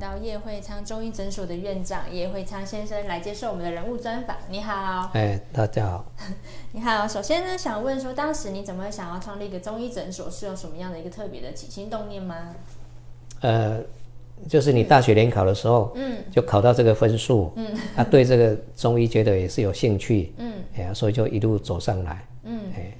[0.00, 4.34] 到叶惠昌中医诊所的院长叶惠昌先生来接受我们的人物专访。
[4.48, 6.10] 你好，哎，大家好。
[6.72, 10.30] 你好，首先呢，想问说，当时你怎么会想要创立一个中医诊所？
[10.30, 12.34] 是有什么样的一个特别的起心动念吗？
[13.42, 13.82] 呃，
[14.48, 22.96] 就是你大学联考的时候，嗯，就考到这个分数，嗯，他、 啊、对这个中医觉得也是有兴趣，嗯，哎呀，所以就一路走上来，嗯，哎，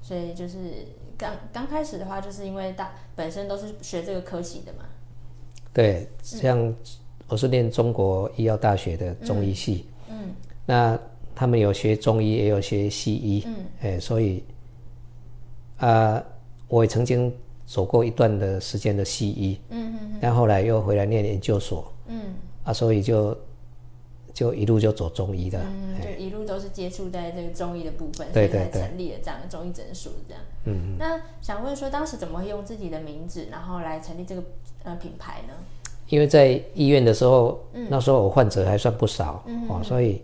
[0.00, 0.86] 所以就是
[1.18, 4.84] 刚刚开始的话，就是因为大本身都是学这个科系的嘛，
[5.72, 6.74] 对，像
[7.28, 10.34] 我是念中国医药大学的中医系，嗯，嗯
[10.66, 10.98] 那。
[11.32, 14.44] 他们有学中医，也有学西医，嗯，哎，所以，
[15.78, 16.24] 啊、呃，
[16.68, 17.32] 我也曾经
[17.64, 22.34] 走过一段的时间的西医，嗯嗯，但后来又回来念研究所，嗯，
[22.64, 23.34] 啊，所以就
[24.32, 30.96] 就一路就走中医的，嗯，就一路都是接触在这个中医的部分，对对对，所以才成立了这样的中医诊所，这样，嗯嗯。
[30.98, 34.42] 那想问说，当时怎么会用自己的名字，然后来成立这个
[34.84, 35.54] 呃品牌呢？
[36.08, 40.22] 因为在医院的时候，嗯、那时候我患者还算不少，嗯，哦，所以。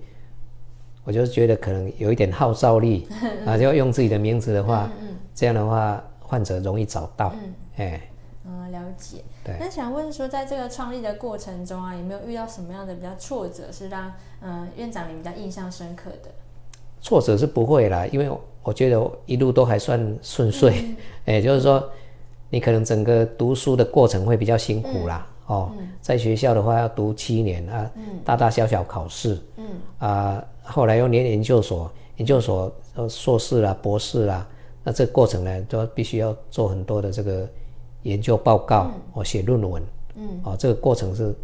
[1.08, 3.06] 我就觉得可能有一点号召力
[3.46, 7.32] 啊，就用自己的名字的话，嗯嗯、这样的话患者容易找到。
[7.40, 8.10] 嗯，哎，
[8.46, 9.24] 嗯，了解。
[9.44, 9.56] 对。
[9.58, 16.30] 那想问说，在这个创立的过程中啊，有没有遇到什么样的比较挫折，是让嗯院长你比较印象深刻的？
[17.00, 18.30] 挫折是不会啦，因为
[18.62, 20.72] 我觉得一路都还算顺遂。
[21.24, 21.90] 也、嗯， 就是说
[22.50, 25.26] 你可能整个读书的过程会比较辛苦啦。
[25.48, 29.38] 嗯、哦，在学校的话要读七年啊，嗯、大大小小考试。
[29.56, 29.64] 嗯。
[29.98, 30.44] 啊。
[30.68, 34.44] 后来又念研究所，研究所呃硕士啦、博士啦，
[34.82, 37.48] 那这个过程呢，都必须要做很多的这个
[38.06, 39.82] 研究报告，我写论文，
[40.14, 41.34] 嗯，哦，这个过程是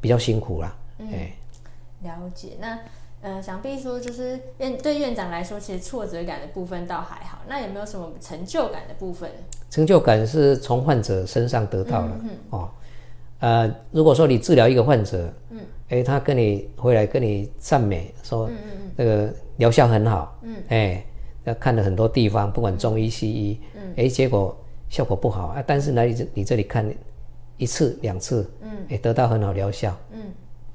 [0.00, 1.08] 比较辛苦啦，嗯，
[2.02, 2.56] 了解。
[2.60, 2.78] 那
[3.20, 7.38] 呃，想必说就是院对院长来说，其实挫折感的部分倒还好。
[7.48, 9.30] 那有没有什么成就感的部分？
[9.70, 12.68] 成就感是从患者身上得到的，嗯，哦。
[13.40, 21.04] 呃，如果说你治疗一个患者，嗯，哎，他跟你回来跟你赞美说，嗯嗯这个疗效很好，嗯，哎，
[21.44, 24.56] 他看了很多地方，不管中医西医，嗯，哎，结果
[24.94, 26.88] 效果不好啊，但是呢你这你这里看
[27.56, 30.20] 一次两次，嗯，哎，得到很好疗效，嗯，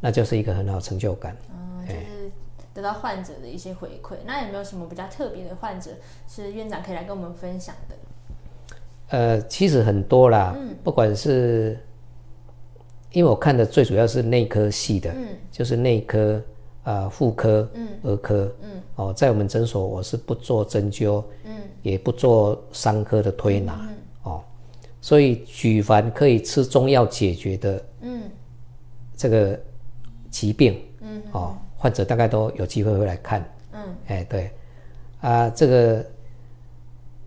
[0.01, 2.29] 那就是一个很好成就感，嗯，就是
[2.73, 4.15] 得到患者的一些回馈。
[4.25, 5.91] 那有没有什么比较特别的患者
[6.27, 7.95] 是院长可以来跟我们分享的？
[9.07, 11.79] 呃，其实很多啦，嗯，不管是。
[13.11, 16.39] 因为我看的最主要是内科系的，嗯、就是内科
[16.83, 23.91] 啊、妇、呃、科、嗯、儿科，嗯、哦，在我们诊所我是不做针灸，嗯、也不做伤科的推拿，嗯、哦，
[25.01, 28.29] 所以举凡可以吃中药解决的，嗯，
[29.15, 29.59] 这个
[30.29, 34.51] 疾病，嗯，哦，患者大概都有机会会来看，嗯，哎，对，
[35.21, 36.05] 啊，这个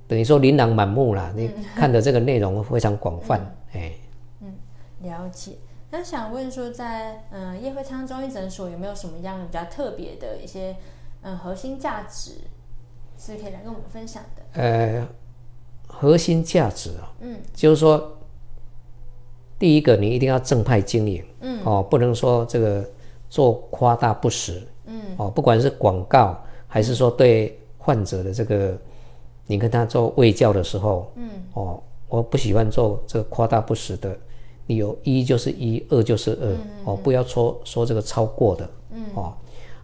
[0.06, 3.41] 等于说琳琅满目啦，你看的这个内容非常广泛，
[3.72, 3.93] 嗯、哎，
[4.41, 4.54] 嗯，
[5.00, 5.53] 了解。
[5.91, 10.75] 那想问说在，在嗯叶惠昌中医诊所有没有什么样比较特别的一些
[11.21, 12.33] 嗯核心价值，
[13.19, 14.43] 是可以来跟我们分享的？
[14.62, 15.06] 呃，
[15.92, 18.10] 核心价值啊，嗯，就是说，
[19.58, 22.84] 第一个你一定要正派经营，嗯，哦，不能说这个
[23.28, 26.36] 做夸大不实，嗯，哦，不管是广告
[26.66, 28.76] 还是说对患者的这个，
[29.47, 34.16] 你跟他做卫教的时候，嗯，哦，我不喜欢做这个夸大不实的。
[34.64, 36.84] 你有一就是一，二就是二，嗯嗯嗯。
[36.86, 39.34] 哦，不要说说这个超过的，嗯，哦，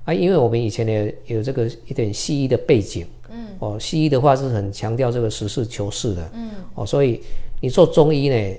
[0.04, 3.04] 啊，因为我们以前呢有这个一点西医的背景，
[3.38, 7.22] 嗯，哦，西医的话是很强调这个实事求是的，嗯，哦，所以
[7.60, 8.56] 你做中医呢，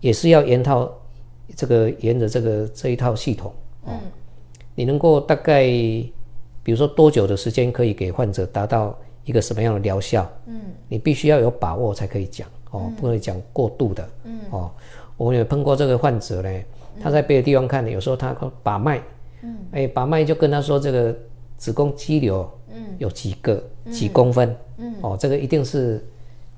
[0.00, 0.92] 也是要沿套
[1.54, 3.50] 这个沿着这个这一套系统，
[3.84, 4.00] 哦，嗯，
[4.74, 5.64] 你能够大概
[6.62, 12.46] 比如说多久的时间可以给患者达到一个什么样的疗效，嗯，你必须要有把握才可以讲。
[12.72, 14.08] 哦，不能讲过度的。
[14.24, 14.70] 嗯，哦，
[15.16, 16.50] 我们有碰过这个患者呢，
[17.00, 19.00] 他在别的地方看，有时候他把脉，
[19.42, 21.16] 嗯，哎，把脉就跟他说这个
[21.56, 26.04] 子宫肌瘤，嗯，有几个几公分，嗯，哦，这个一定是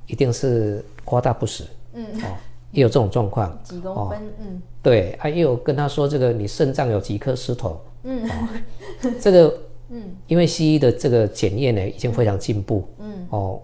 [0.07, 2.37] 一定是夸大不实，嗯，哦，
[2.73, 8.29] 也有这种状况， 几公分，嗯，对，啊，也有跟他说这个你肾脏有几颗石头，嗯，
[9.21, 9.59] 这个，
[9.91, 13.61] 嗯，因为西医的这个检验呢已经非常进步，嗯，哦，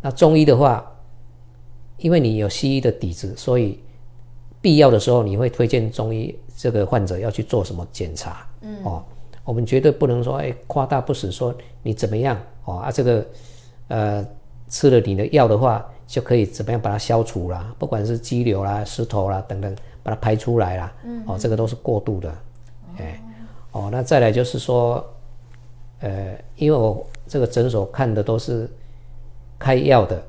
[0.00, 0.84] 那中医的话。
[2.00, 3.80] 因为你有西医的底子，所以
[4.60, 8.46] 必要的时候你会推荐中医这个患者要去做什么检查。
[8.60, 9.04] 嗯，哦，
[9.48, 13.26] 我们绝对不能说哎夸大不实，说你怎么样哦啊这个
[13.88, 14.22] 呃
[14.68, 20.92] 吃了你的药的话，就可以怎么样把它消除啦，不管是肌瘤啦、石头啦等等，把它排出来啦。
[21.02, 22.30] 嗯，哦，这个都是过度的。
[22.98, 23.18] 哎，
[23.72, 25.02] 哦，那再来就是说，
[26.00, 28.70] 呃，因为我这个诊所看的都是
[29.58, 30.22] 开药的，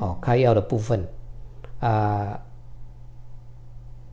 [0.00, 1.00] 哦，开药的部分
[1.78, 2.40] 啊、呃，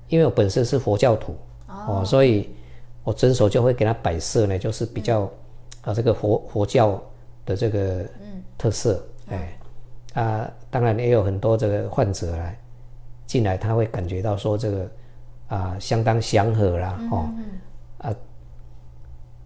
[0.09, 1.35] 因为我本身是佛教徒，
[1.67, 2.51] 哦，所以
[3.03, 5.29] 我诊所就会给他摆设呢，就是比较
[5.81, 7.01] 啊这个佛佛教
[7.45, 8.05] 的这个
[8.57, 9.57] 特色，哎。
[10.13, 12.55] 啊，当然也有很多这个患者来
[13.25, 14.87] 进来，他会感觉到说这个
[15.47, 17.33] 啊相当祥和啦，嗯、哦，
[17.97, 18.15] 啊，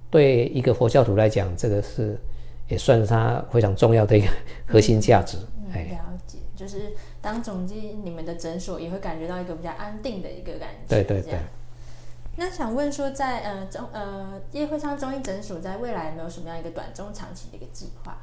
[0.09, 2.19] 对一个佛教徒来讲，这个是
[2.67, 4.27] 也算是他非常重要的一个
[4.67, 5.37] 核心价值。
[5.37, 10.79] 嗯嗯、了解，就是当总经你们的诊所也会感觉到一个比较安定的一个感觉。
[10.89, 11.39] 对对对。
[12.37, 18.17] 那想问说在，在呃中呃叶惠昌中医诊所在未来有没有什么样一个短中长期的一个计划？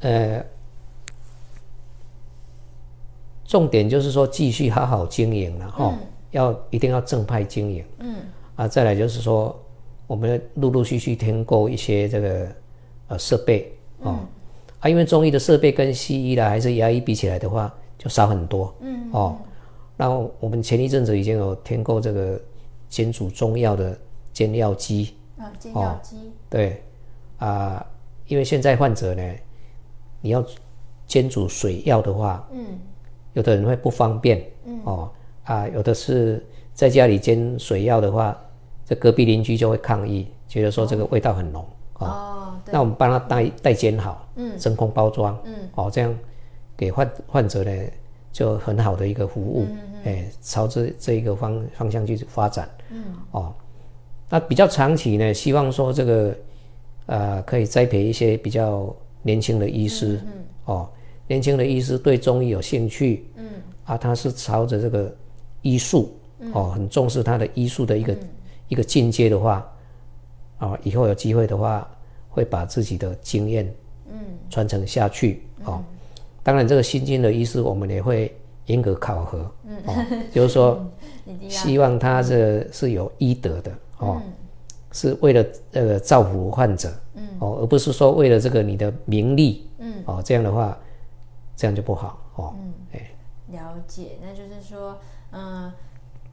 [0.00, 0.42] 呃。
[3.46, 5.94] 重点就是说，继续好好经营了哈，
[6.30, 7.84] 要一定要正派经营。
[7.98, 8.16] 嗯
[8.56, 9.54] 啊，再来就是说，
[10.06, 12.48] 我们陆陆续续添购一些这个
[13.08, 13.70] 呃设备
[14.00, 14.18] 哦
[14.80, 18.74] 啊，因为中医的设备跟西医啦还是牙医比起来的话，就少很多。
[18.80, 19.36] 嗯哦，
[19.98, 22.40] 然后我们前一阵子已经有添购这个
[22.94, 23.98] 煎煮中药的
[24.32, 25.16] 煎药机。
[25.36, 26.30] 啊，煎药机。
[26.48, 26.80] 对
[27.38, 27.84] 啊，
[28.28, 29.34] 因为现在患者呢，
[30.20, 30.44] 你要
[31.08, 32.78] 煎煮水药的话，嗯。
[33.32, 35.10] 有的人会不方便，嗯、哦
[35.42, 38.40] 啊，有的是在家里煎水药的话，
[38.86, 41.66] 这隔壁邻居就会抗议，觉得说这个味道很浓，
[41.98, 46.16] 哦，哦那我们帮他代代煎好，嗯，真空包装，嗯，哦，这样
[46.76, 47.72] 给患患者呢
[48.30, 49.66] 就很好的一个服务，
[50.04, 53.02] 哎，朝着这一个方方向去发展，嗯，
[53.32, 53.54] 哦，
[54.28, 56.36] 那比较长期呢，希望说这个
[57.06, 60.44] 呃可以栽培一些比较年轻的医师，嗯，嗯。
[60.66, 60.88] 哦。
[61.26, 63.46] 年轻的医师对中医有兴趣，嗯，
[63.86, 65.10] 啊，他是朝着这个
[65.62, 68.28] 医术，嗯、哦，很重视他的医术的一个、嗯、
[68.68, 69.66] 一个进阶的话，
[70.58, 71.88] 啊，以后有机会的话，
[72.28, 73.74] 会把自己的经验，
[74.12, 74.18] 嗯，
[74.50, 75.84] 传承下去，嗯、哦，
[76.42, 78.30] 当然这个新进的医师我们也会
[78.66, 80.84] 严格考核，嗯，哦、就是说，
[81.48, 84.32] 希望他这是有医德的，哦，嗯、
[84.92, 90.76] 是为了这个造福患者，嗯，哦，而不是说为了这个你的名利，嗯，哦，这样的话。
[91.56, 92.52] 这样就不好哦。
[92.58, 93.12] 嗯，哎，
[93.52, 94.18] 了解。
[94.20, 94.98] 那就是说，
[95.30, 95.74] 嗯、呃，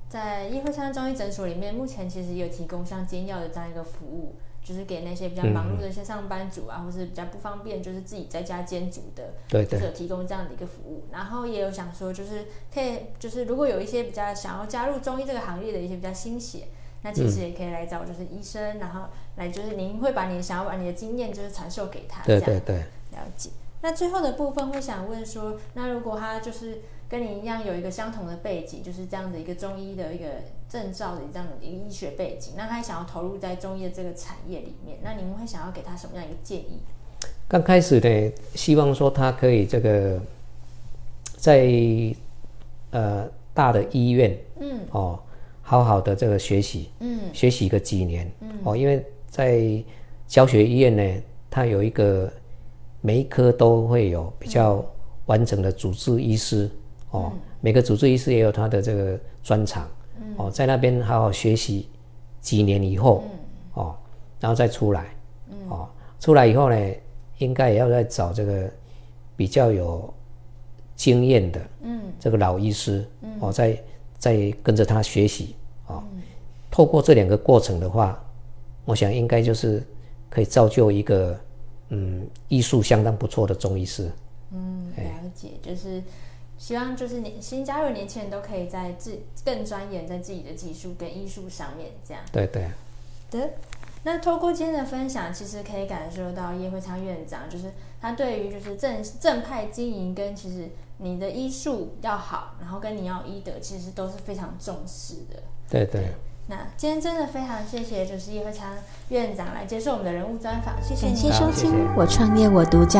[0.10, 11.04] 在叶惠昌中医诊所里面，目前其实有提供像煎药的这样一个服务，就是给那些比较忙碌的一些上班族啊，嗯、或是比较不方便，就是自己在家煎煮的，对，对，就是有提供这样的一个服务。
[11.12, 16.68] 然后也有想说，就是可以，就是如果有一些比较想要加入中医这个行业的一些比较新血，
[17.02, 19.06] 那其实也可以来找就是医生，嗯、然后
[19.38, 22.76] 来就是您会把你想要把你的经验就是传授给他，对对对，
[23.12, 23.50] 了解。
[23.82, 30.28] 那最后的部分会想问说，那如果他就是跟你一样有一个相同的背景，就是这样的一个中医的一个
[30.72, 36.80] 证照的这样的一个医学背景，那他想要投入在中医的这个产业里面，那您会想要给他什么样一个建议？
[37.48, 40.20] 刚开始呢，希望说他可以这个
[41.36, 41.68] 在
[42.92, 45.20] 呃大的医院，嗯，哦，
[45.62, 49.84] 好好的这个学习，嗯，学习个几年，嗯，哦，因为在
[50.28, 52.32] 教学医院呢，他有一个。
[53.04, 54.86] 每一科都会有比较
[55.26, 56.66] 完整的主治医师，
[57.14, 59.90] 嗯、哦，每个主治医师也有他的这个专长，嗯、
[60.38, 61.90] 哦，在那边好好学习
[62.40, 63.40] 几年以后，嗯、
[63.74, 63.96] 哦，
[64.40, 65.14] 然后再出来，
[65.50, 66.94] 嗯、哦，出来以后呢，
[67.38, 68.70] 应该也要再找这个
[69.36, 70.14] 比较有
[70.96, 73.78] 经验的，嗯，这个老医师，嗯、哦，再
[74.18, 75.56] 再跟着他学习，
[75.88, 76.22] 哦，嗯、
[76.70, 78.22] 透过这两个过程的话，
[78.86, 79.84] 我想应该就是
[80.30, 81.40] 可以造就一个。
[81.94, 84.10] 嗯，医术相当不错的中医师。
[84.54, 86.02] 嗯，了解，就是
[86.62, 92.22] 希望就是年新加入年轻人都可以在自更钻研在自己的技术跟医术上面，这样。
[92.32, 92.70] 对对。
[93.32, 93.50] 的，
[94.04, 105.42] 那透过今天的分享，其实可以感受到叶惠昌院长就是他对于就是正正派经营跟其实你的医术要好，然后跟你要医德，其实都是非常重视的。
[105.68, 106.02] 对对。
[106.02, 106.14] 对
[106.48, 108.76] 那今天真的非常谢谢，就是叶惠昌
[109.10, 111.14] 院长来接受我们的人物专访，谢谢你。
[111.14, 113.00] 感谢收听《我创业我独角》，